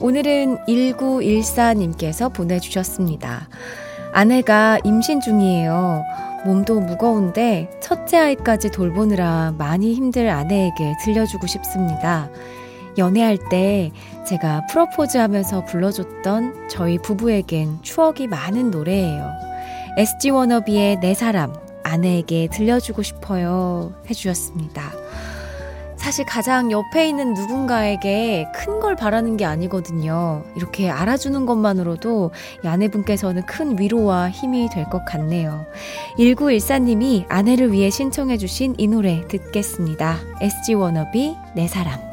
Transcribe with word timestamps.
오늘은 0.00 0.64
1914님께서 0.66 2.32
보내주셨습니다. 2.32 3.48
아내가 4.12 4.78
임신 4.82 5.20
중이에요. 5.20 6.02
몸도 6.46 6.80
무거운데 6.80 7.68
첫째 7.82 8.16
아이까지 8.16 8.70
돌보느라 8.70 9.52
많이 9.58 9.92
힘들 9.92 10.30
아내에게 10.30 10.94
들려주고 11.04 11.46
싶습니다. 11.46 12.30
연애할 12.96 13.36
때 13.50 13.92
제가 14.26 14.66
프로포즈 14.70 15.18
하면서 15.18 15.64
불러줬던 15.66 16.68
저희 16.70 16.96
부부에겐 16.96 17.82
추억이 17.82 18.26
많은 18.26 18.70
노래예요. 18.70 19.30
SG 19.98 20.30
워너비의 20.30 21.00
내 21.00 21.12
사람, 21.12 21.52
아내에게 21.84 22.48
들려주고 22.50 23.02
싶어요. 23.02 23.92
해주셨습니다. 24.08 24.99
사실 26.10 26.24
가장 26.24 26.72
옆에 26.72 27.08
있는 27.08 27.34
누군가에게 27.34 28.48
큰 28.52 28.80
걸 28.80 28.96
바라는 28.96 29.36
게 29.36 29.44
아니거든요. 29.44 30.42
이렇게 30.56 30.90
알아주는 30.90 31.46
것만으로도 31.46 32.32
이 32.64 32.66
아내분께서는 32.66 33.46
큰 33.46 33.78
위로와 33.78 34.30
힘이 34.30 34.68
될 34.70 34.86
것 34.86 35.04
같네요. 35.04 35.66
1914님이 36.18 37.26
아내를 37.28 37.70
위해 37.70 37.90
신청해주신 37.90 38.74
이 38.78 38.88
노래 38.88 39.28
듣겠습니다. 39.28 40.16
SG 40.40 40.74
워너비, 40.74 41.36
내 41.54 41.68
사람. 41.68 42.09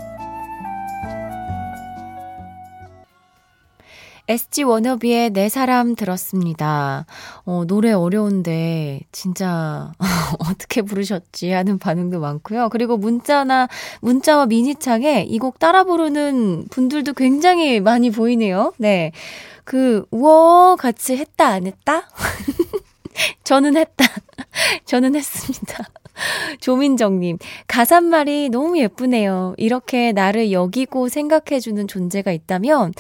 SG 4.30 4.64
워너비의 4.64 5.30
내 5.30 5.48
사람 5.48 5.96
들었습니다. 5.96 7.06
어, 7.46 7.64
노래 7.66 7.94
어려운데 7.94 9.00
진짜 9.14 9.94
어떻게 10.40 10.82
부르셨지 10.82 11.52
하는 11.52 11.78
반응도 11.80 12.20
많고요. 12.20 12.68
그리고 12.70 12.98
문자나 12.98 13.68
문자와 14.02 14.48
미니창에 14.48 15.24
이 15.30 15.40
곡 15.40 15.60
따라 15.60 15.84
부르는 15.86 16.66
분들도 16.70 17.14
굉장히 17.14 17.80
많이 17.80 18.10
보이네요. 18.10 18.74
네. 18.78 19.12
그 19.64 20.06
우와 20.12 20.76
같이 20.78 21.16
했다 21.16 21.48
안 21.48 21.66
했다? 21.68 22.10
저는 23.46 23.78
했다. 23.78 24.06
저는 24.86 25.16
했습니다. 25.16 25.86
조민정님, 26.60 27.38
가사말이 27.68 28.50
너무 28.50 28.80
예쁘네요. 28.80 29.54
이렇게 29.58 30.12
나를 30.14 30.52
여기고 30.52 31.10
생각해주는 31.10 31.88
존재가 31.88 32.32
있다면, 32.32 32.94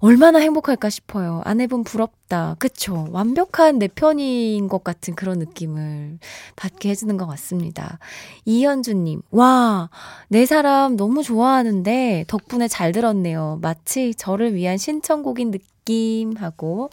얼마나 0.00 0.38
행복할까 0.38 0.90
싶어요. 0.90 1.42
아내분 1.44 1.82
부럽다. 1.82 2.54
그쵸? 2.58 3.08
완벽한 3.10 3.78
내 3.78 3.88
편인 3.88 4.68
것 4.68 4.84
같은 4.84 5.14
그런 5.14 5.38
느낌을 5.38 6.18
받게 6.56 6.90
해주는 6.90 7.16
것 7.16 7.26
같습니다. 7.26 7.98
이현주님, 8.44 9.22
와, 9.30 9.90
내 10.28 10.46
사람 10.46 10.96
너무 10.96 11.22
좋아하는데 11.22 12.24
덕분에 12.28 12.68
잘 12.68 12.92
들었네요. 12.92 13.58
마치 13.60 14.14
저를 14.14 14.54
위한 14.54 14.76
신청곡인 14.78 15.50
느낌 15.50 16.36
하고 16.36 16.90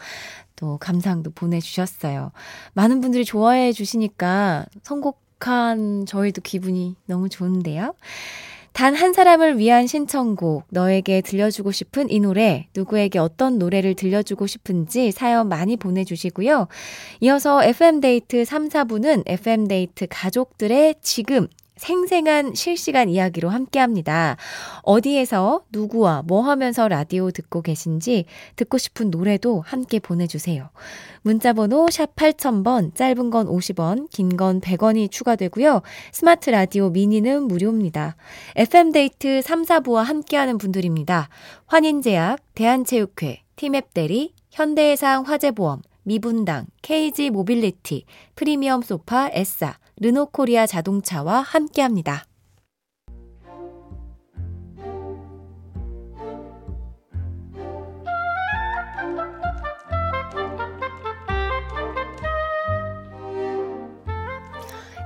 또 0.55 0.77
감상도 0.77 1.31
보내주셨어요. 1.31 2.31
많은 2.73 3.01
분들이 3.01 3.23
좋아해 3.23 3.72
주시니까 3.72 4.66
선곡한 4.83 6.05
저희도 6.07 6.41
기분이 6.41 6.95
너무 7.05 7.29
좋은데요. 7.29 7.93
단 8.75 8.94
한 8.94 9.13
사람을 9.13 9.58
위한 9.58 9.88
신청곡, 9.88 10.66
너에게 10.69 11.22
들려주고 11.22 11.72
싶은 11.72 12.12
이 12.12 12.19
노래, 12.19 12.68
누구에게 12.75 13.19
어떤 13.19 13.58
노래를 13.58 13.94
들려주고 13.94 14.47
싶은지 14.47 15.12
사연 15.12 15.47
많이 15.47 15.78
보내주시고요. 15.78 16.68
이어서 17.22 17.64
FM데이트 17.64 18.44
3, 18.44 18.68
4부는 18.68 19.24
FM데이트 19.28 20.08
가족들의 20.09 20.96
지금, 21.02 21.47
생생한 21.78 22.53
실시간 22.56 23.09
이야기로 23.09 23.50
함께 23.50 23.80
합니다. 23.80 24.38
어디에서 24.84 25.63
누구와 25.72 26.24
뭐 26.25 26.41
하면서 26.41 26.88
라디오 26.88 27.31
듣고 27.31 27.62
계신지 27.62 28.25
듣고 28.56 28.78
싶은 28.78 29.12
노래도 29.12 29.62
함께 29.66 30.00
보내주세요. 30.00 30.69
문자번호 31.22 31.88
샵 31.90 32.16
8000번, 32.16 32.96
짧은 32.96 33.30
건 33.30 33.47
50원, 33.47 34.09
긴 34.12 34.35
건 34.38 34.59
100원이 34.62 35.09
추가되고요. 35.12 35.81
스마트 36.12 36.50
라디오 36.50 36.90
미니는 36.90 37.44
무료입니다. 37.44 38.16
FM데이트 38.56 39.41
3, 39.41 39.64
4부와 39.64 40.03
함께하는 40.03 40.58
분들입니다. 40.58 41.30
환인제약, 41.68 42.40
대한체육회, 42.56 43.44
티맵대리, 43.56 44.34
현대해상 44.52 45.24
화재보험, 45.24 45.81
미분당, 46.05 46.67
KG 46.83 47.31
모빌리티, 47.31 48.05
프리미엄 48.35 48.81
소파 48.81 49.29
에싸, 49.33 49.77
르노코리아 49.97 50.67
자동차와 50.67 51.41
함께합니다. 51.41 52.25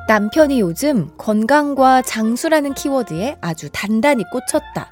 남편이 0.09 0.59
요즘 0.59 1.11
건강과 1.17 2.01
장수라는 2.01 2.73
키워드에 2.73 3.37
아주 3.41 3.69
단단히 3.71 4.23
꽂혔다. 4.31 4.89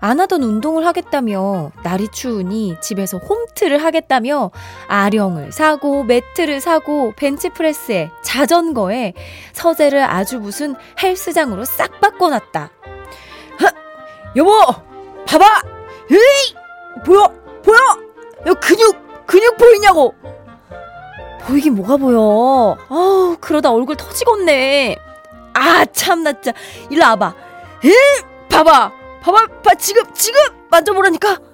안 0.00 0.18
하던 0.20 0.42
운동을 0.42 0.86
하겠다며 0.86 1.72
날이 1.82 2.08
추우니 2.08 2.76
집에서 2.80 3.18
홈 3.18 3.45
트를 3.56 3.82
하겠다며 3.82 4.52
아령을 4.86 5.50
사고 5.50 6.04
매트를 6.04 6.60
사고 6.60 7.12
벤치프레스에 7.16 8.10
자전거에 8.22 9.14
서재를 9.52 10.04
아주 10.04 10.38
무슨 10.38 10.76
헬스장으로 11.02 11.64
싹 11.64 12.00
바꿔놨다. 12.00 12.70
하, 13.58 13.72
여보, 14.36 14.52
봐봐. 15.26 15.44
에이, 16.10 16.54
보여, 17.04 17.32
보여. 17.64 17.78
여 18.46 18.54
근육, 18.54 19.26
근육 19.26 19.56
보이냐고. 19.56 20.14
보이긴 21.42 21.74
뭐가 21.74 21.96
보여. 21.96 22.76
아우, 22.88 23.36
그러다 23.40 23.72
얼굴 23.72 23.96
터지겠네. 23.96 24.96
아, 25.54 25.84
참나, 25.86 26.34
진짜. 26.34 26.52
일로 26.90 27.04
와봐. 27.04 27.34
에이, 27.84 27.92
봐봐. 28.50 28.92
봐봐, 29.22 29.46
봐, 29.64 29.74
지금, 29.74 30.04
지금 30.14 30.40
만져보라니까. 30.70 31.45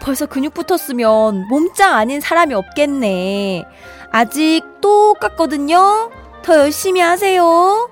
벌써 0.00 0.26
근육 0.26 0.54
붙었으면 0.54 1.46
몸짱 1.48 1.94
아닌 1.94 2.20
사람이 2.20 2.54
없겠네. 2.54 3.64
아직 4.10 4.62
똑같거든요. 4.80 6.10
더 6.42 6.58
열심히 6.58 7.00
하세요. 7.00 7.90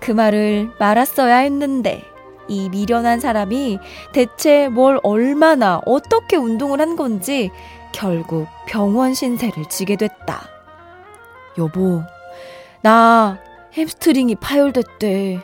그 0.00 0.10
말을 0.10 0.70
말았어야 0.78 1.36
했는데, 1.36 2.04
이 2.48 2.68
미련한 2.68 3.20
사람이 3.20 3.78
대체 4.12 4.68
뭘 4.68 5.00
얼마나 5.02 5.80
어떻게 5.86 6.36
운동을 6.36 6.80
한 6.80 6.94
건지 6.96 7.50
결국 7.92 8.46
병원 8.66 9.14
신세를 9.14 9.66
지게 9.70 9.96
됐다. 9.96 10.48
여보, 11.56 12.02
나 12.82 13.38
햄스트링이 13.76 14.34
파열됐대. 14.36 15.40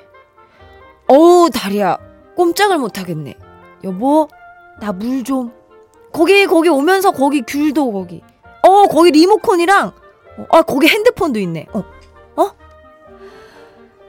어우, 1.09 1.49
다리야. 1.51 1.97
꼼짝을 2.37 2.79
못하겠네. 2.79 3.35
여보, 3.85 4.29
나 4.81 4.93
물 4.93 5.25
좀. 5.25 5.53
거기, 6.13 6.47
거기 6.47 6.69
오면서 6.69 7.13
거기 7.13 7.43
귤도 7.43 7.93
거기. 7.93 8.23
어, 8.63 8.87
거기 8.87 9.11
리모컨이랑, 9.11 9.93
어, 10.39 10.47
아, 10.51 10.63
거기 10.63 10.87
핸드폰도 10.89 11.39
있네. 11.39 11.67
어, 11.73 11.85
어? 12.37 12.51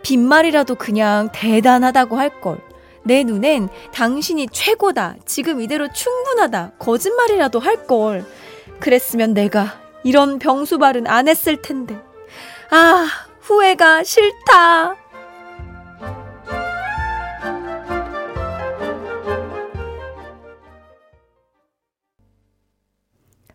빈말이라도 0.02 0.76
그냥 0.76 1.30
대단하다고 1.32 2.18
할 2.18 2.42
걸. 2.42 2.60
내 3.04 3.24
눈엔 3.24 3.70
당신이 3.94 4.48
최고다. 4.52 5.16
지금 5.26 5.62
이대로 5.62 5.92
충분하다. 5.92 6.74
거짓말이라도 6.80 7.60
할 7.60 7.88
걸. 7.88 8.26
그랬으면 8.80 9.34
내가 9.34 9.80
이런 10.04 10.40
병수발은 10.40 11.08
안 11.08 11.28
했을 11.28 11.62
텐데. 11.62 11.98
아, 12.70 13.08
후회가 13.42 14.04
싫다. 14.04 15.01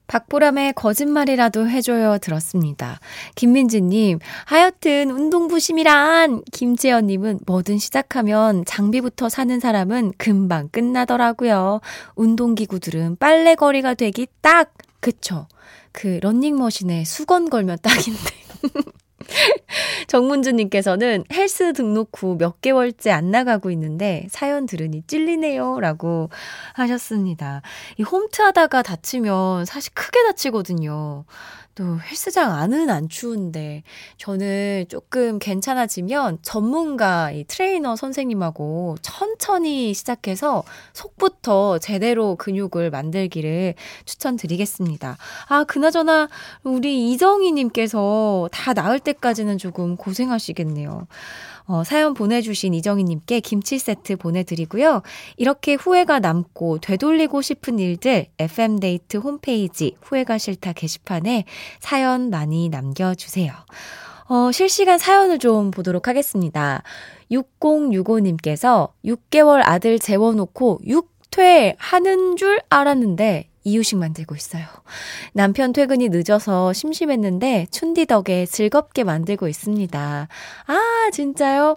박보람의 0.07 0.75
거짓말이라도 0.75 1.69
해줘요 1.69 2.19
들었습니다. 2.19 3.01
김민지님, 3.35 4.19
하여튼 4.45 5.11
운동부심이란 5.11 6.43
김재현님은 6.53 7.41
뭐든 7.47 7.79
시작하면 7.79 8.65
장비부터 8.65 9.29
사는 9.29 9.59
사람은 9.59 10.13
금방 10.19 10.69
끝나더라고요. 10.69 11.81
운동기구들은 12.15 13.17
빨래거리가 13.17 13.95
되기 13.95 14.27
딱 14.41 14.73
그쵸. 15.01 15.47
그 15.93 16.19
런닝머신에 16.23 17.05
수건 17.05 17.49
걸면 17.51 17.79
딱인데. 17.83 18.31
정문주님께서는 20.09 21.25
헬스 21.33 21.73
등록 21.73 22.11
후 22.23 22.37
몇 22.37 22.61
개월째 22.61 23.11
안 23.11 23.31
나가고 23.31 23.71
있는데 23.71 24.27
사연 24.31 24.67
들으니 24.67 25.03
찔리네요. 25.07 25.81
라고 25.81 26.31
하셨습니다. 26.75 27.63
이 27.99 28.03
홈트 28.03 28.43
하다가 28.43 28.83
다치면 28.83 29.65
사실 29.65 29.93
크게 29.95 30.23
다치거든요. 30.25 31.25
또 31.77 32.01
헬스장 32.01 32.55
안은 32.55 32.89
안 32.89 33.09
추운데 33.11 33.83
저는 34.17 34.87
조금 34.89 35.39
괜찮아지면 35.39 36.39
전문가 36.41 37.31
이 37.31 37.45
트레이너 37.45 37.97
선생님하고 37.97 38.97
천천히 39.03 39.93
시작해서 39.93 40.65
속부터 40.95 41.79
제대로 41.79 42.37
근육을 42.37 42.91
만들기를 42.91 43.75
추천드리겠습니다. 44.07 45.19
아, 45.49 45.65
그나저나 45.65 46.29
우리 46.65 47.13
이정희 47.13 47.53
님께서 47.53 48.49
다 48.53 48.73
나을 48.73 48.99
때까지는 48.99 49.59
조금 49.59 49.97
고생하시겠네요. 49.97 51.07
어, 51.67 51.83
사연 51.85 52.15
보내주신 52.15 52.75
이정희님께 52.75 53.41
김치 53.41 53.79
세트 53.79 54.17
보내드리고요. 54.17 55.03
이렇게 55.37 55.75
후회가 55.75 56.21
남고 56.21 56.79
되돌리고 56.79 57.43
싶은 57.43 57.79
일들 57.79 58.27
FM데이트 58.39 59.17
홈페이지 59.17 59.97
후회가 60.01 60.39
싫다 60.39 60.73
게시판에 60.73 61.45
사연 61.81 62.31
많이 62.31 62.69
남겨주세요. 62.69 63.53
어, 64.29 64.51
실시간 64.53 64.99
사연을 64.99 65.39
좀 65.39 65.71
보도록 65.71 66.09
하겠습니다. 66.09 66.83
6065님께서 67.31 68.91
6개월 69.05 69.63
아들 69.65 69.99
재워놓고 69.99 70.81
6퇴 70.87 71.75
하는 71.79 72.37
줄 72.37 72.61
알았는데 72.69 73.49
이유식 73.67 73.99
만들고 73.99 74.37
있어요. 74.37 74.65
남편 75.33 75.73
퇴근이 75.73 76.09
늦어서 76.11 76.73
심심했는데 76.73 77.67
춘디 77.73 78.07
덕에 78.07 78.47
즐겁게 78.47 79.03
만들고 79.03 79.49
있습니다. 79.49 80.29
아, 80.67 81.11
진짜요? 81.13 81.77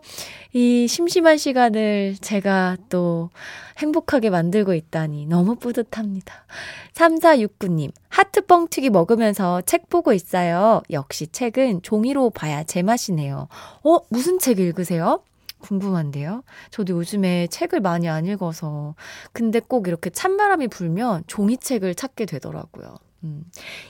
이 0.54 0.88
심심한 0.88 1.38
시간을 1.38 2.18
제가 2.22 2.78
또 2.90 3.32
행복하게 3.80 4.30
만들고 4.30 4.76
있다니 4.76 5.26
너무 5.26 5.56
뿌듯합니다. 5.56 6.46
3469님, 6.94 7.92
하트 8.10 8.42
뻥튀기 8.46 8.92
먹으면서 8.92 9.62
책 9.62 9.90
보고 9.90 10.14
있어요. 10.14 10.84
역시 10.92 11.26
책은 11.28 11.82
종이로 11.82 12.30
봐야 12.30 12.64
제맛이네요. 12.64 13.48
어, 13.84 13.98
무슨 14.10 14.38
책 14.38 14.60
읽으세요? 14.60 15.24
궁금한데요. 15.60 16.44
저도 16.72 16.94
요즘에 16.94 17.48
책을 17.48 17.80
많이 17.80 18.10
안 18.10 18.26
읽어서. 18.26 18.96
근데 19.32 19.60
꼭 19.60 19.88
이렇게 19.88 20.10
찬바람이 20.10 20.68
불면 20.68 21.24
종이책을 21.28 21.96
찾게 21.96 22.26
되더라고요. 22.26 22.96
음. 23.24 23.44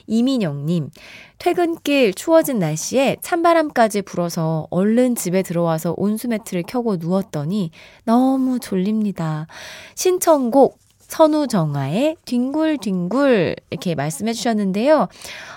이민영님, 0.06 0.90
퇴근길 1.38 2.14
추워진 2.14 2.58
날씨에 2.58 3.18
찬바람까지 3.22 4.02
불어서 4.02 4.66
얼른 4.70 5.14
집에 5.14 5.42
들어와서 5.42 5.94
온수매트를 5.96 6.64
켜고 6.64 6.96
누웠더니 6.96 7.70
너무 8.04 8.58
졸립니다. 8.58 9.46
신청곡 9.94 10.78
선우정아의 11.10 12.16
뒹굴뒹굴 12.24 13.56
이렇게 13.70 13.94
말씀해 13.96 14.32
주셨는데요. 14.32 15.08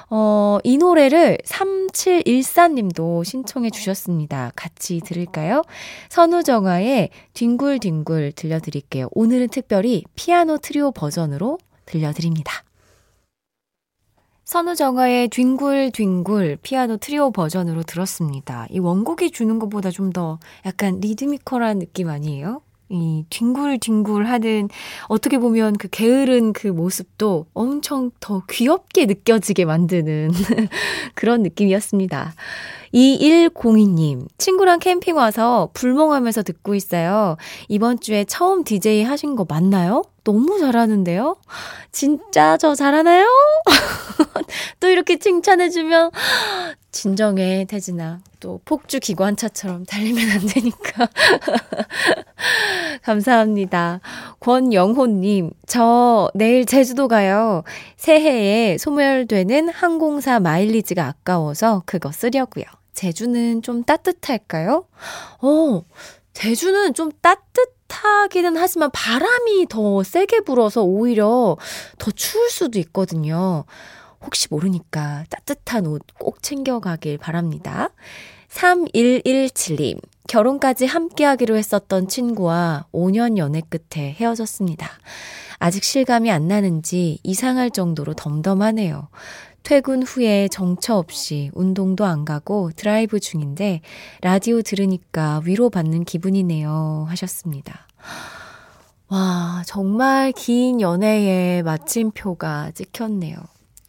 어, 0.10 0.58
이 0.64 0.78
노래를 0.78 1.38
3714님도 1.46 3.24
신청해 3.24 3.70
주셨습니다. 3.70 4.52
같이 4.56 5.00
들을까요? 5.06 5.62
선우정아의 6.10 7.10
뒹굴뒹굴 7.34 8.32
들려드릴게요. 8.36 9.10
오늘은 9.12 9.50
특별히 9.50 10.04
피아노 10.16 10.58
트리오 10.58 10.92
버전으로 10.92 11.60
들려드립니다. 11.86 12.64
선우정아의 14.46 15.28
뒹굴뒹굴 15.30 16.58
피아노 16.64 16.98
트리오 16.98 17.32
버전으로 17.32 17.84
들었습니다. 17.84 18.66
이 18.72 18.80
원곡이 18.80 19.30
주는 19.32 19.60
것보다 19.60 19.92
좀 19.92 20.12
더 20.14 20.40
약간 20.66 21.00
리드미컬한 21.00 21.80
느낌 21.80 22.10
아니에요? 22.10 22.62
이 22.90 23.26
뒹굴뒹굴 23.30 24.26
하는 24.26 24.70
어떻게 25.08 25.38
보면 25.38 25.78
그 25.78 25.88
게으른 25.90 26.54
그 26.54 26.68
모습도 26.68 27.48
엄청 27.54 28.12
더 28.20 28.44
귀엽게 28.50 29.06
느껴지게 29.06 29.66
만드는 29.66 30.32
그런 31.16 31.42
느낌이었습니다. 31.44 32.34
2102님, 32.94 34.28
친구랑 34.38 34.80
캠핑 34.80 35.16
와서 35.16 35.70
불멍하면서 35.74 36.44
듣고 36.44 36.76
있어요. 36.76 37.38
이번 37.68 38.00
주에 38.00 38.24
처음 38.26 38.64
DJ 38.64 39.04
하신 39.04 39.36
거 39.36 39.46
맞나요? 39.50 40.04
너무 40.24 40.60
잘하는데요? 40.60 41.38
진짜 41.92 42.58
저 42.58 42.76
잘하나요? 42.76 43.28
또 44.80 44.88
이렇게 44.88 45.18
칭찬해주면 45.18 46.12
진정해, 46.92 47.66
태진아. 47.68 48.22
또 48.40 48.62
폭주 48.66 49.00
기관차처럼 49.00 49.86
달리면 49.86 50.30
안 50.30 50.40
되니까. 50.48 51.10
감사합니다. 53.04 54.00
권영호님, 54.40 55.52
저 55.66 56.30
내일 56.36 56.66
제주도 56.66 57.08
가요. 57.08 57.64
새해에 57.98 58.78
소멸되는 58.78 59.70
항공사 59.70 60.40
마일리지가 60.40 61.06
아까워서 61.06 61.84
그거 61.86 62.12
쓰려고요. 62.12 62.66
제주는 62.94 63.62
좀 63.62 63.84
따뜻할까요? 63.84 64.86
어, 65.42 65.84
제주는 66.34 66.94
좀 66.94 67.12
따뜻 67.22 67.73
하기는 67.94 68.58
하지만 68.58 68.90
바람이 68.92 69.68
더 69.70 70.04
세게 70.04 70.42
불어서 70.42 70.84
오히려 70.84 71.58
더 71.98 72.12
추울 72.12 72.50
수도 72.50 72.80
있거든요. 72.80 73.66
혹시 74.22 74.48
모르니까 74.50 75.26
따뜻한 75.30 75.86
옷 75.88 76.02
꼭 76.20 76.42
챙겨가길 76.42 77.18
바랍니다. 77.18 77.90
3117님, 78.50 80.00
결혼까지 80.28 80.86
함께 80.86 81.26
하기로 81.26 81.58
했었던 81.58 82.08
친구와 82.08 82.86
5년 82.94 83.38
연애 83.38 83.62
끝에 83.62 84.12
헤어졌습니다. 84.14 84.90
아직 85.60 85.84
실감이 85.84 86.32
안 86.32 86.48
나는지 86.48 87.20
이상할 87.24 87.72
정도로 87.72 88.14
덤덤하네요. 88.14 89.10
퇴근 89.64 90.04
후에 90.04 90.50
정처 90.50 90.96
없이 90.98 91.50
운동도 91.54 92.06
안 92.06 92.26
가고 92.26 92.72
드라이브 92.76 93.20
중인데 93.20 93.82
라디오 94.22 94.62
들으니까 94.62 95.42
위로받는 95.46 96.04
기분이네요. 96.04 97.06
하셨습니다. 97.08 97.88
와, 99.08 99.64
정말 99.66 100.34
긴 100.34 100.82
연애의 100.82 101.64
마침표가 101.64 102.72
찍혔네요. 102.72 103.38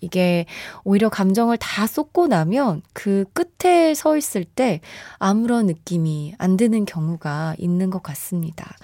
이게 0.00 0.44
오히려 0.84 1.08
감정을 1.08 1.56
다 1.56 1.86
쏟고 1.86 2.26
나면 2.28 2.82
그 2.92 3.24
끝에 3.32 3.94
서 3.94 4.16
있을 4.16 4.44
때 4.44 4.80
아무런 5.18 5.66
느낌이 5.66 6.34
안 6.38 6.56
드는 6.56 6.84
경우가 6.84 7.56
있는 7.58 7.90
것 7.90 8.02
같습니다. 8.02 8.76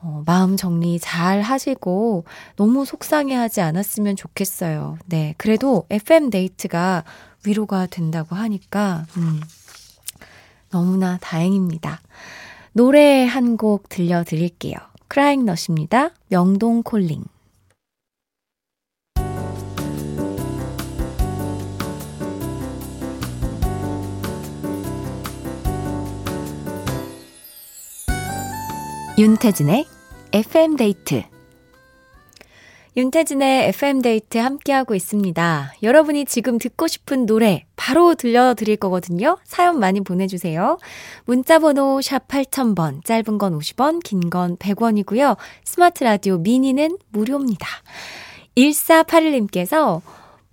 어, 0.00 0.22
마음 0.26 0.56
정리 0.56 0.98
잘 1.00 1.40
하시고 1.42 2.24
너무 2.56 2.84
속상해 2.84 3.34
하지 3.34 3.60
않았으면 3.60 4.16
좋겠어요. 4.16 4.98
네. 5.06 5.34
그래도 5.38 5.84
FM데이트가 5.90 7.04
위로가 7.44 7.86
된다고 7.86 8.36
하니까, 8.36 9.06
음, 9.16 9.40
너무나 10.70 11.18
다행입니다. 11.20 12.00
노래 12.72 13.24
한 13.24 13.56
곡 13.56 13.88
들려드릴게요. 13.88 14.76
크라잉넛입니다. 15.08 16.10
명동 16.28 16.82
콜링. 16.82 17.24
윤태진의 29.18 29.84
FM데이트 30.32 31.24
윤태진의 32.96 33.66
FM데이트 33.70 34.38
함께하고 34.38 34.94
있습니다. 34.94 35.72
여러분이 35.82 36.24
지금 36.24 36.56
듣고 36.58 36.86
싶은 36.86 37.26
노래 37.26 37.64
바로 37.74 38.14
들려드릴 38.14 38.76
거거든요. 38.76 39.36
사연 39.42 39.80
많이 39.80 40.02
보내주세요. 40.02 40.78
문자번호 41.24 42.00
샵 42.00 42.28
8000번, 42.28 43.04
짧은 43.04 43.38
건 43.38 43.58
50원, 43.58 44.04
긴 44.04 44.30
건 44.30 44.56
100원이고요. 44.56 45.36
스마트 45.64 46.04
라디오 46.04 46.38
미니는 46.38 46.96
무료입니다. 47.10 47.66
1481님께서 48.56 50.00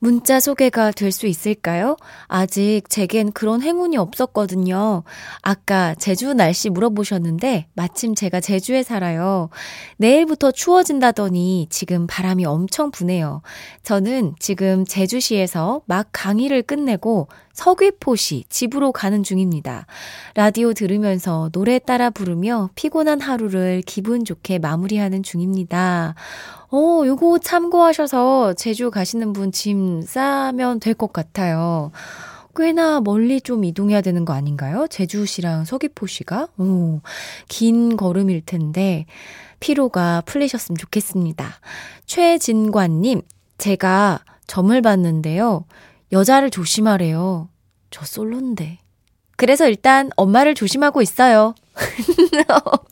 문자 0.05 0.39
소개가 0.39 0.91
될 0.91 1.11
수 1.11 1.25
있을까요? 1.25 1.97
아직 2.27 2.83
제겐 2.89 3.31
그런 3.31 3.63
행운이 3.63 3.97
없었거든요. 3.97 5.03
아까 5.41 5.95
제주 5.95 6.33
날씨 6.35 6.69
물어보셨는데 6.69 7.69
마침 7.73 8.13
제가 8.13 8.39
제주에 8.39 8.83
살아요. 8.83 9.49
내일부터 9.97 10.51
추워진다더니 10.51 11.67
지금 11.71 12.05
바람이 12.05 12.45
엄청 12.45 12.91
부네요. 12.91 13.41
저는 13.81 14.35
지금 14.37 14.85
제주시에서 14.85 15.81
막 15.87 16.09
강의를 16.11 16.61
끝내고 16.61 17.27
서귀포시 17.55 18.43
집으로 18.49 18.91
가는 18.91 19.23
중입니다. 19.23 19.87
라디오 20.35 20.73
들으면서 20.73 21.49
노래 21.53 21.79
따라 21.79 22.09
부르며 22.09 22.69
피곤한 22.75 23.21
하루를 23.21 23.81
기분 23.85 24.25
좋게 24.25 24.59
마무리하는 24.59 25.23
중입니다. 25.23 26.15
어, 26.69 27.03
요거 27.05 27.39
참고하셔서 27.39 28.53
제주 28.53 28.91
가시는 28.91 29.33
분 29.33 29.51
짐 29.51 30.01
싸면 30.01 30.81
될 30.81 30.93
것 30.95 31.11
같아요. 31.13 31.91
꽤나 32.57 33.01
멀리 33.01 33.41
좀 33.41 33.63
이동해야 33.65 34.01
되는 34.01 34.23
거 34.25 34.33
아닌가요? 34.33 34.87
제주시랑 34.89 35.65
서귀포시가? 35.65 36.47
오, 36.57 37.01
긴 37.49 37.97
걸음일 37.97 38.43
텐데, 38.45 39.05
피로가 39.59 40.21
풀리셨으면 40.25 40.77
좋겠습니다. 40.77 41.49
최진관님, 42.05 43.21
제가 43.57 44.19
점을 44.47 44.81
봤는데요. 44.81 45.65
여자를 46.11 46.49
조심하래요. 46.49 47.49
저 47.91 48.05
솔로인데. 48.05 48.79
그래서 49.37 49.67
일단 49.67 50.09
엄마를 50.15 50.55
조심하고 50.55 51.01
있어요. 51.01 51.55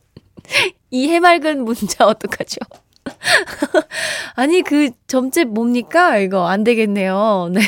이 0.92 1.08
해맑은 1.08 1.64
문자 1.64 2.06
어떡하죠? 2.06 2.58
아니, 4.36 4.62
그 4.62 4.92
점집 5.08 5.50
뭡니까? 5.50 6.18
이거 6.18 6.48
안 6.48 6.64
되겠네요. 6.64 7.50
네. 7.52 7.62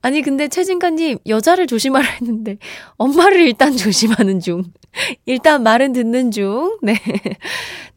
아니, 0.00 0.22
근데 0.22 0.48
최진가님, 0.48 1.18
여자를 1.26 1.66
조심하라 1.66 2.06
했는데, 2.20 2.58
엄마를 2.96 3.40
일단 3.40 3.72
조심하는 3.76 4.40
중. 4.40 4.64
일단 5.26 5.62
말은 5.62 5.92
듣는 5.92 6.30
중. 6.30 6.78
네. 6.82 6.94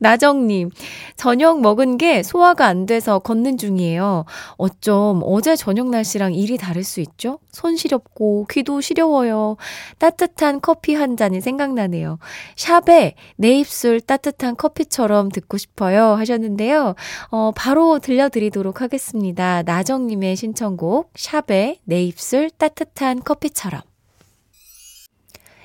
나정님, 0.01 0.72
저녁 1.15 1.62
먹은 1.62 2.00
게 2.00 2.24
소화가 2.24 2.65
안 2.65 2.88
돼서 2.88 3.20
걷는 3.20 3.58
중이에요. 3.58 4.25
어쩜 4.58 5.22
어제 5.24 5.55
저녁 5.55 5.89
날씨랑 5.89 6.34
일이 6.34 6.58
다를 6.58 6.84
수 6.84 7.01
있죠? 7.01 7.38
손 7.51 7.75
시렵고 7.75 8.48
귀도 8.50 8.81
시려워요. 8.81 9.58
따뜻한 10.00 10.60
커피 10.60 10.96
한 10.96 11.17
잔이 11.17 11.39
생각나네요. 11.39 12.17
샵에 12.55 13.13
내 13.36 13.60
입술 13.60 14.01
따뜻한 14.01 14.55
커피처럼 14.55 15.29
듣고 15.29 15.58
싶어요 15.58 16.15
하셨는데요. 16.15 16.96
어, 17.29 17.51
바로 17.55 18.00
들려드리도록 18.00 18.81
하겠습니다. 18.81 19.62
나정님의 19.62 20.36
신청곡, 20.36 21.12
샵에 21.15 21.77
내 21.84 22.00
입술 22.05 22.50
따뜻한 22.50 23.24
커피처럼. 23.24 23.81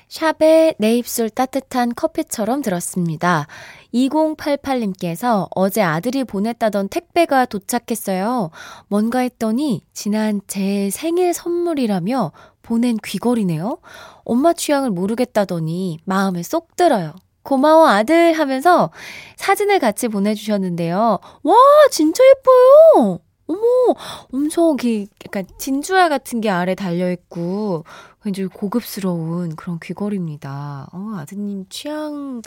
샵에 0.09 0.75
내 0.77 0.97
입술 0.97 1.29
따뜻한 1.29 1.93
커피처럼 1.93 2.61
들었습니다. 2.61 3.47
2088님께서 3.93 5.47
어제 5.53 5.81
아들이 5.81 6.23
보냈다던 6.23 6.89
택배가 6.89 7.45
도착했어요. 7.45 8.51
뭔가 8.87 9.19
했더니 9.19 9.81
지난 9.93 10.41
제 10.47 10.89
생일 10.89 11.33
선물이라며 11.33 12.31
보낸 12.61 12.97
귀걸이네요. 13.03 13.79
엄마 14.23 14.53
취향을 14.53 14.91
모르겠다더니 14.91 15.99
마음에 16.05 16.41
쏙 16.43 16.75
들어요. 16.75 17.13
고마워 17.43 17.87
아들 17.87 18.33
하면서 18.33 18.91
사진을 19.37 19.79
같이 19.79 20.09
보내주셨는데요. 20.09 21.19
와 21.43 21.55
진짜 21.91 22.23
예뻐요. 22.25 23.19
어머 23.47 23.59
엄청 24.33 24.75
약간 25.25 25.45
진주알 25.57 26.09
같은 26.09 26.41
게 26.41 26.49
아래 26.49 26.75
달려 26.75 27.11
있고 27.11 27.85
굉장히 28.27 28.49
고급스러운 28.49 29.55
그런 29.55 29.79
귀걸이입니다. 29.79 30.89
어, 30.91 31.15
아드님 31.17 31.65
취향, 31.69 32.41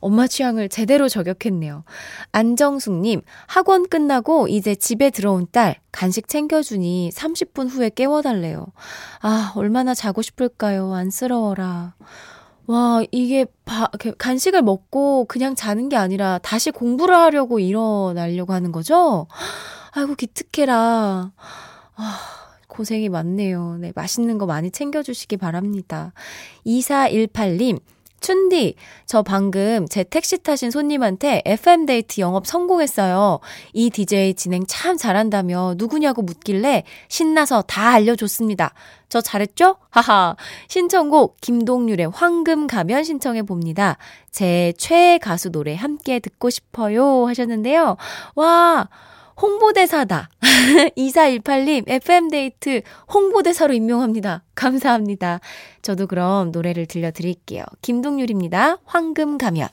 엄마 0.00 0.26
취향을 0.26 0.68
제대로 0.68 1.08
저격했네요. 1.08 1.84
안정숙님, 2.32 3.22
학원 3.46 3.88
끝나고 3.88 4.48
이제 4.48 4.74
집에 4.74 5.08
들어온 5.08 5.46
딸, 5.50 5.80
간식 5.90 6.28
챙겨주니 6.28 7.12
30분 7.14 7.70
후에 7.70 7.90
깨워달래요. 7.94 8.66
아, 9.22 9.52
얼마나 9.56 9.94
자고 9.94 10.20
싶을까요? 10.20 10.92
안쓰러워라. 10.92 11.94
와, 12.66 13.02
이게 13.10 13.46
바, 13.64 13.88
간식을 14.18 14.60
먹고 14.60 15.24
그냥 15.26 15.54
자는 15.54 15.88
게 15.88 15.96
아니라 15.96 16.38
다시 16.42 16.70
공부를 16.70 17.14
하려고 17.14 17.58
일어나려고 17.58 18.52
하는 18.52 18.70
거죠? 18.70 19.26
아이고, 19.92 20.14
기특해라. 20.14 21.32
아. 21.96 22.42
고생이 22.72 23.10
많네요. 23.10 23.76
네, 23.78 23.92
맛있는 23.94 24.38
거 24.38 24.46
많이 24.46 24.70
챙겨주시기 24.70 25.36
바랍니다. 25.36 26.14
2418님, 26.66 27.78
춘디, 28.20 28.76
저 29.04 29.22
방금 29.22 29.86
제 29.88 30.04
택시 30.04 30.38
타신 30.38 30.70
손님한테 30.70 31.42
FM데이트 31.44 32.20
영업 32.20 32.46
성공했어요. 32.46 33.40
이 33.74 33.90
DJ 33.90 34.34
진행 34.34 34.64
참 34.66 34.96
잘한다며 34.96 35.74
누구냐고 35.76 36.22
묻길래 36.22 36.84
신나서 37.08 37.62
다 37.62 37.90
알려줬습니다. 37.90 38.72
저 39.08 39.20
잘했죠? 39.20 39.76
하하. 39.90 40.36
신청곡 40.68 41.40
김동률의 41.40 42.10
황금 42.10 42.68
가면 42.68 43.04
신청해 43.04 43.42
봅니다. 43.42 43.98
제 44.30 44.72
최애 44.78 45.18
가수 45.18 45.50
노래 45.50 45.74
함께 45.74 46.20
듣고 46.20 46.48
싶어요 46.48 47.26
하셨는데요. 47.26 47.96
와, 48.36 48.88
홍보대사다. 49.42 50.30
2418님, 50.96 51.84
FM데이트 51.88 52.82
홍보대사로 53.12 53.74
임명합니다. 53.74 54.44
감사합니다. 54.54 55.40
저도 55.82 56.06
그럼 56.06 56.52
노래를 56.52 56.86
들려드릴게요. 56.86 57.64
김동률입니다. 57.82 58.78
황금 58.84 59.36
가면. 59.38 59.68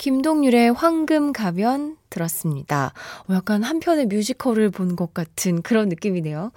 김동률의 0.00 0.72
황금 0.72 1.34
가면 1.34 1.98
들었습니다. 2.08 2.94
어, 3.28 3.34
약간 3.34 3.62
한편의 3.62 4.06
뮤지컬을 4.06 4.70
본 4.70 4.96
것 4.96 5.12
같은 5.12 5.60
그런 5.60 5.90
느낌이네요. 5.90 6.52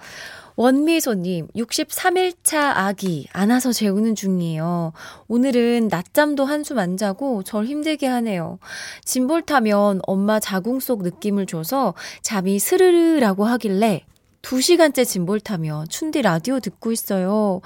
원미소님, 0.56 1.48
63일차 1.54 2.72
아기, 2.74 3.28
안아서 3.34 3.70
재우는 3.72 4.14
중이에요. 4.14 4.94
오늘은 5.28 5.88
낮잠도 5.88 6.46
한숨 6.46 6.78
안 6.78 6.96
자고 6.96 7.42
절 7.42 7.66
힘들게 7.66 8.06
하네요. 8.06 8.58
짐볼 9.04 9.42
타면 9.42 10.00
엄마 10.06 10.40
자궁 10.40 10.80
속 10.80 11.02
느낌을 11.02 11.44
줘서 11.44 11.92
잠이 12.22 12.58
스르르라고 12.58 13.44
하길래 13.44 14.06
2시간째 14.40 15.04
짐볼 15.04 15.40
타며 15.40 15.84
춘디 15.90 16.22
라디오 16.22 16.60
듣고 16.60 16.92
있어요. 16.92 17.60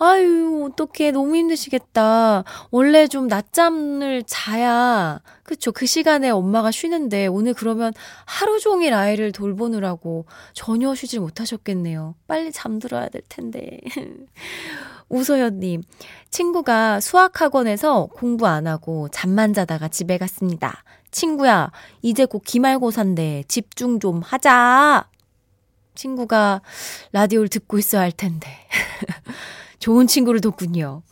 아유, 0.00 0.70
어떡해. 0.70 1.10
너무 1.10 1.34
힘드시겠다. 1.34 2.44
원래 2.70 3.08
좀 3.08 3.26
낮잠을 3.26 4.22
자야, 4.26 5.20
그쵸. 5.42 5.72
그 5.72 5.86
시간에 5.86 6.30
엄마가 6.30 6.70
쉬는데, 6.70 7.26
오늘 7.26 7.52
그러면 7.52 7.92
하루 8.24 8.60
종일 8.60 8.94
아이를 8.94 9.32
돌보느라고 9.32 10.26
전혀 10.52 10.94
쉬질 10.94 11.18
못하셨겠네요. 11.18 12.14
빨리 12.28 12.52
잠들어야 12.52 13.08
될 13.08 13.22
텐데. 13.28 13.80
우소연님, 15.08 15.82
친구가 16.30 17.00
수학학원에서 17.00 18.06
공부 18.12 18.46
안 18.46 18.68
하고 18.68 19.08
잠만 19.08 19.52
자다가 19.52 19.88
집에 19.88 20.16
갔습니다. 20.16 20.84
친구야, 21.10 21.72
이제 22.02 22.24
곧 22.24 22.42
기말고사인데 22.44 23.44
집중 23.48 23.98
좀 23.98 24.20
하자. 24.22 25.08
친구가 25.96 26.60
라디오를 27.10 27.48
듣고 27.48 27.78
있어야 27.78 28.02
할 28.02 28.12
텐데. 28.12 28.48
좋은 29.78 30.06
친구를 30.06 30.40
뒀군요. 30.40 31.02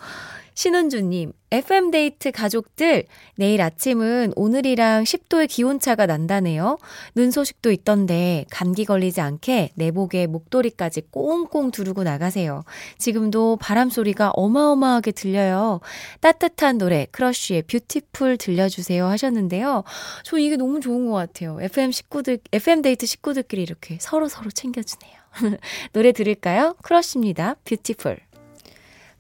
신은주님, 0.57 1.33
FM데이트 1.51 2.33
가족들, 2.33 3.05
내일 3.37 3.61
아침은 3.61 4.33
오늘이랑 4.37 5.05
10도의 5.05 5.49
기온차가 5.49 6.07
난다네요. 6.07 6.79
눈 7.15 7.31
소식도 7.31 7.71
있던데, 7.73 8.47
감기 8.51 8.87
걸리지 8.87 9.21
않게 9.21 9.73
내복에 9.75 10.27
목도리까지 10.27 11.03
꽁꽁 11.11 11.71
두르고 11.71 12.05
나가세요. 12.05 12.65
지금도 12.97 13.59
바람 13.61 13.91
소리가 13.91 14.31
어마어마하게 14.31 15.13
들려요. 15.13 15.81
따뜻한 16.21 16.79
노래, 16.79 17.07
크러쉬의 17.11 17.65
Beautiful 17.65 18.39
들려주세요 18.39 19.07
하셨는데요. 19.07 19.85
저 20.25 20.39
이게 20.39 20.57
너무 20.57 20.81
좋은 20.81 21.07
것 21.07 21.13
같아요. 21.13 21.59
FM 21.61 21.93
식구들, 21.93 22.39
FM데이트 22.51 23.05
식구들끼리 23.05 23.61
이렇게 23.63 23.99
서로서로 24.01 24.29
서로 24.29 24.51
챙겨주네요. 24.51 25.27
노래 25.93 26.13
들을까요? 26.13 26.77
크러쉬입니다. 26.83 27.57
Beautiful. 27.65 28.26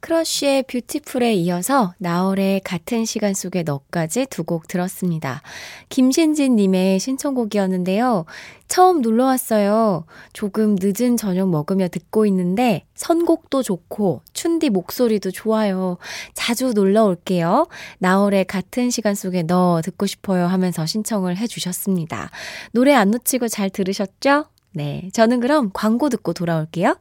크러쉬의 0.07 0.63
뷰티풀에 0.69 1.35
이어서 1.35 1.93
나얼의 1.99 2.61
같은 2.61 3.05
시간 3.05 3.35
속에 3.35 3.65
너까지 3.65 4.27
두 4.27 4.47
곡 4.47 4.69
들었습니다. 4.69 5.43
김신진님의 5.89 7.01
신청곡이었는데요. 7.01 8.25
처음 8.69 9.01
놀러 9.03 9.25
왔어요. 9.25 10.05
조금 10.33 10.77
늦은 10.81 11.17
저녁 11.17 11.49
먹으며 11.51 11.89
듣고 11.89 12.25
있는데 12.27 12.85
선곡도 12.95 13.65
좋고 13.65 14.23
춘디 14.33 14.71
목소리도 14.71 15.33
좋아요. 15.33 15.99
자주 16.35 16.73
놀러 16.73 17.03
올게요. 17.03 17.67
나얼의 17.99 18.45
같은 18.45 18.91
시간 18.91 19.17
속에 19.17 19.43
너 19.43 19.81
듣고 19.83 20.07
싶어요 20.07 20.47
하면서 20.47 20.87
신청을 20.87 21.37
해주셨습니다. 21.37 22.31
노래 22.71 22.95
안 22.95 23.11
놓치고 23.11 23.49
잘 23.49 23.71
들으셨죠? 23.71 24.45
네. 24.73 25.11
저는 25.13 25.41
그럼 25.41 25.71
광고 25.75 26.09
듣고 26.09 26.33
돌아올게요. 26.33 26.95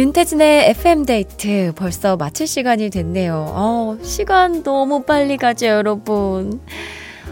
윤태진의 0.00 0.70
FM데이트 0.70 1.72
벌써 1.76 2.16
마칠 2.16 2.46
시간이 2.46 2.88
됐네요. 2.88 3.44
어, 3.48 3.98
시간 4.00 4.62
너무 4.62 5.02
빨리 5.02 5.36
가죠, 5.36 5.66
여러분. 5.66 6.58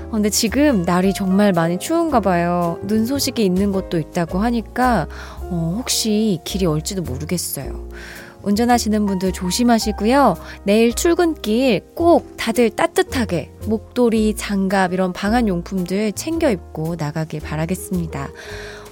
어, 0.09 0.11
근데 0.11 0.29
지금 0.29 0.83
날이 0.83 1.15
정말 1.15 1.55
많이 1.55 1.79
추운가 1.79 2.21
봐요. 2.21 2.79
눈 2.83 3.07
소식이 3.07 3.43
있는 3.43 3.73
곳도 3.73 3.99
있다고 3.99 4.41
하니까, 4.41 5.09
어, 5.45 5.77
혹시 5.79 6.41
길이 6.45 6.67
얼지도 6.67 7.01
모르겠어요. 7.01 7.89
운전하시는 8.43 9.07
분들 9.07 9.33
조심하시고요. 9.33 10.37
내일 10.65 10.93
출근길 10.93 11.81
꼭 11.95 12.35
다들 12.37 12.69
따뜻하게 12.69 13.51
목도리, 13.65 14.35
장갑 14.37 14.93
이런 14.93 15.15
방한 15.15 15.49
용품들 15.49 16.13
챙겨 16.13 16.51
입고 16.51 16.97
나가길 16.99 17.41
바라겠습니다. 17.41 18.29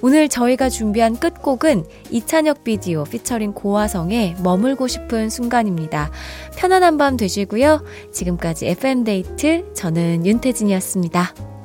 오늘 0.06 0.28
저희가 0.28 0.68
준비한 0.68 1.16
끝곡은 1.16 1.84
이찬혁 2.12 2.62
비디오 2.62 3.02
피처링 3.02 3.54
고화성의 3.54 4.36
머물고 4.40 4.86
싶은 4.86 5.28
순간입니다. 5.30 6.12
편안한 6.56 6.96
밤 6.96 7.16
되시고요. 7.16 7.82
지금까지 8.12 8.68
FM데이트 8.68 9.74
저는 9.74 10.24
윤태진이었습니다. 10.24 11.55